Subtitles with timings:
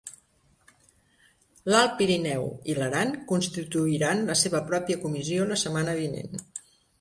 [1.73, 6.43] L'Alt Pirineu i l'Aran constituiran la seva pròpia comissió la setmana vinent.